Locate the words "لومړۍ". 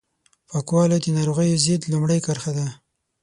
1.93-2.19